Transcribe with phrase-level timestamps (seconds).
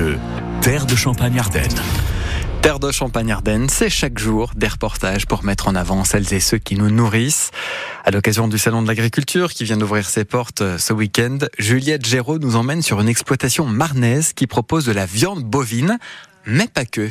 [0.00, 0.16] Le
[0.60, 1.80] Terre de Champagne-Ardenne.
[2.62, 6.58] Terre de Champagne-Ardenne, c'est chaque jour des reportages pour mettre en avant celles et ceux
[6.58, 7.52] qui nous nourrissent.
[8.04, 12.04] À l'occasion du Salon de l'Agriculture qui vient d'ouvrir ses portes euh, ce week-end, Juliette
[12.04, 15.98] Géraud nous emmène sur une exploitation marnaise qui propose de la viande bovine,
[16.44, 17.08] mais pas que.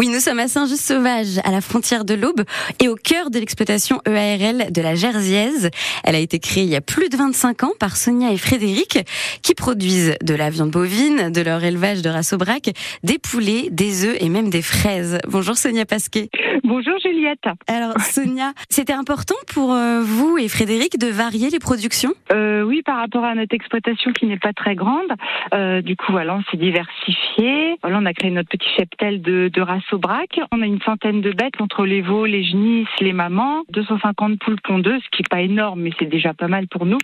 [0.00, 2.40] Oui, nous sommes à Saint-Just-Sauvage, à la frontière de l'Aube
[2.82, 5.68] et au cœur de l'exploitation EARL de la Jersiaise.
[6.04, 9.00] Elle a été créée il y a plus de 25 ans par Sonia et Frédéric,
[9.42, 12.70] qui produisent de la viande bovine, de leur élevage de race au braque,
[13.02, 15.18] des poulets, des œufs et même des fraises.
[15.28, 16.30] Bonjour Sonia Pasquet.
[16.64, 17.44] Bonjour Juliette.
[17.66, 22.12] Alors Sonia, c'était important pour euh, vous et Frédéric de varier les productions?
[22.32, 25.10] Euh, Oui, par rapport à notre exploitation qui n'est pas très grande.
[25.52, 27.76] Euh, du coup, voilà, on s'est diversifié.
[27.82, 30.40] Voilà, on a créé notre petit cheptel de, de race au braque.
[30.52, 33.62] On a une centaine de bêtes entre les veaux, les genisses, les mamans.
[33.70, 36.98] 250 poules pondeuses, ce qui n'est pas énorme, mais c'est déjà pas mal pour nous.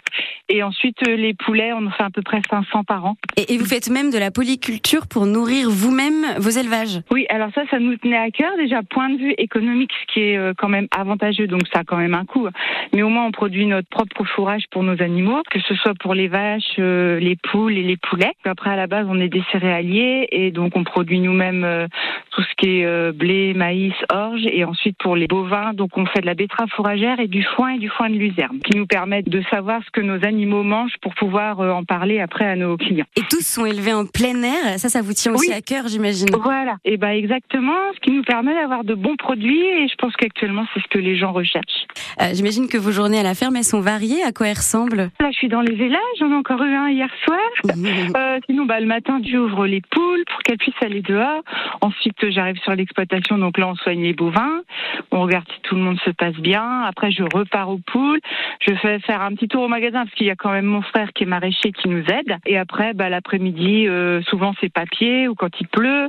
[0.49, 3.17] Et ensuite, euh, les poulets, on en fait à peu près 500 par an.
[3.37, 7.49] et, et vous faites même de la polyculture pour nourrir vous-même vos élevages Oui, alors
[7.55, 8.53] ça, ça nous tenait à cœur.
[8.57, 11.85] Déjà, point de vue économique, ce qui est euh, quand même avantageux, donc ça a
[11.85, 12.49] quand même un coût.
[12.95, 16.15] Mais au moins, on produit notre propre fourrage pour nos animaux, que ce soit pour
[16.15, 18.33] les vaches, euh, les poules et les poulets.
[18.45, 21.89] Après, à la base, on est des céréaliers et donc on produit nous-mêmes
[22.37, 24.43] tout ce qui est euh, blé, maïs, orge.
[24.53, 27.71] Et ensuite, pour les bovins, donc on fait de la betterave fourragère et du foin
[27.75, 30.97] et du foin de luzerne, qui nous permettent de savoir ce que nos animaux mangent
[31.01, 33.07] pour pouvoir euh, en parler après à nos clients.
[33.17, 34.79] Et tous sont élevés en plein air.
[34.79, 35.55] Ça, ça vous tient aussi Oui.
[35.57, 36.29] à cœur, j'imagine.
[36.43, 40.15] Voilà, et ben exactement, ce qui nous permet d'avoir de bons produits et je pense
[40.17, 41.87] qu'actuellement c'est ce que les gens recherchent.
[42.21, 44.23] Euh, j'imagine que vos journées à la ferme, elles sont variées.
[44.23, 45.11] À quoi elles ressemblent?
[45.21, 47.39] Là, je suis dans les élages, j'en ai encore eu un hier soir.
[48.17, 51.43] Euh, sinon, bah, le matin, j'ouvre les poules pour qu'elles puissent aller dehors.
[51.81, 54.63] Ensuite, j'arrive sur l'exploitation, donc là, on soigne les bovins.
[55.11, 56.83] On regarde si tout le monde se passe bien.
[56.83, 58.21] Après, je repars aux poules.
[58.67, 60.83] Je fais faire un petit tour au magasin parce qu'il y a quand même mon
[60.83, 62.37] frère qui est maraîcher qui nous aide.
[62.47, 66.09] Et après, bah, l'après-midi, euh, souvent c'est papier ou quand il pleut.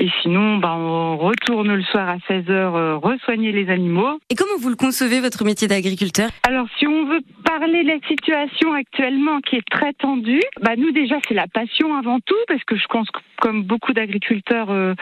[0.00, 4.18] Et sinon, bah, on retourne le soir à 16h euh, resoigner les animaux.
[4.30, 6.30] Et comment vous le concevez, votre métier d'agriculteur?
[6.46, 7.22] Alors, si on veut
[7.58, 11.96] parler de la situation actuellement qui est très tendue, bah nous déjà c'est la passion
[11.96, 14.94] avant tout parce que je pense que comme beaucoup d'agriculteurs, euh,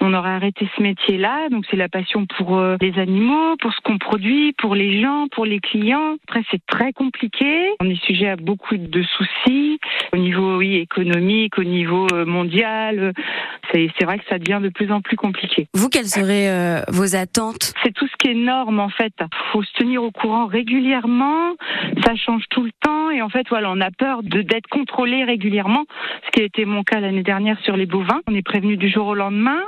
[0.00, 1.48] on aurait arrêté ce métier-là.
[1.50, 5.26] Donc c'est la passion pour euh, les animaux, pour ce qu'on produit, pour les gens,
[5.30, 6.16] pour les clients.
[6.28, 7.68] Après c'est très compliqué.
[7.80, 9.78] On est sujet à beaucoup de soucis
[10.12, 13.12] au niveau oui économique, au niveau euh, mondial.
[13.72, 15.68] C'est vrai que ça devient de plus en plus compliqué.
[15.74, 17.72] Vous, quelles seraient euh, vos attentes?
[17.84, 19.12] C'est tout ce qui est norme en fait.
[19.52, 21.54] Faut se tenir au courant régulièrement.
[22.04, 25.24] Ça change tout le temps et en fait voilà, on a peur de d'être contrôlé
[25.24, 25.84] régulièrement,
[26.26, 28.20] ce qui a été mon cas l'année dernière sur les bovins.
[28.28, 29.60] On est prévenu du jour au lendemain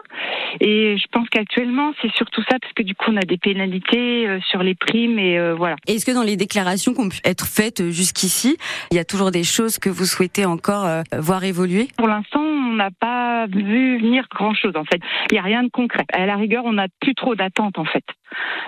[0.60, 4.28] et je pense qu'actuellement c'est surtout ça parce que du coup on a des pénalités
[4.28, 5.76] euh, sur les primes et euh, voilà.
[5.86, 8.56] Est-ce que dans les déclarations qui ont pu être faites jusqu'ici,
[8.90, 11.88] il y a toujours des choses que vous souhaitez encore voir évoluer?
[11.96, 15.00] Pour l'instant, on n'a pas vu venir grand chose en fait.
[15.30, 16.04] Il n'y a rien de concret.
[16.12, 18.04] À la rigueur, on n'a plus trop d'attentes en fait.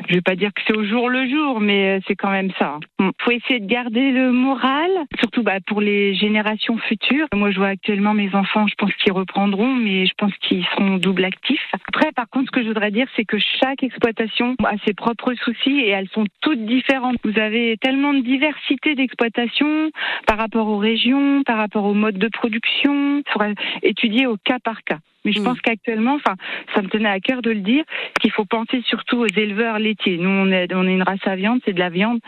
[0.09, 2.51] Je vais pas dire que c'est au jour le jour, mais euh, c'est quand même
[2.59, 2.79] ça.
[3.01, 7.27] Il faut essayer de garder le moral, surtout bah, pour les générations futures.
[7.35, 10.97] Moi, je vois actuellement mes enfants, je pense qu'ils reprendront, mais je pense qu'ils seront
[10.97, 11.67] double actifs.
[11.89, 15.35] Après, par contre, ce que je voudrais dire, c'est que chaque exploitation a ses propres
[15.35, 17.17] soucis et elles sont toutes différentes.
[17.25, 19.91] Vous avez tellement de diversité d'exploitation
[20.27, 23.23] par rapport aux régions, par rapport au mode de production.
[23.27, 23.49] Il faudra
[23.83, 24.99] étudier au cas par cas.
[25.27, 25.45] Mais je Mm.
[25.45, 26.35] pense qu'actuellement, enfin,
[26.75, 27.83] ça me tenait à cœur de le dire,
[28.21, 30.19] qu'il faut penser surtout aux éleveurs laitiers.
[30.19, 32.19] Nous, on est, on est une race à viande, c'est de la viande,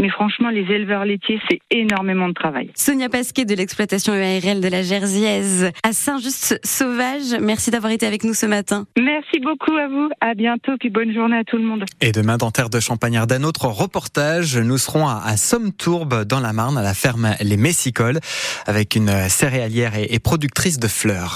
[0.00, 2.70] mais franchement, les éleveurs laitiers, c'est énormément de travail.
[2.76, 8.34] Sonia Pasquet de l'exploitation EARL de la Jersiaise à Saint-Just-Sauvage, merci d'avoir été avec nous
[8.34, 8.86] ce matin.
[8.98, 10.08] Merci beaucoup à vous.
[10.20, 11.84] À bientôt, puis bonne journée à tout le monde.
[12.00, 14.56] Et demain, dans Terre de Champagne-Ardenne, autre reportage.
[14.58, 18.20] Nous serons à, à Somme-Tourbe, dans la Marne, à la ferme Les Messicoles,
[18.66, 21.32] avec une céréalière et- et productrice de fleurs.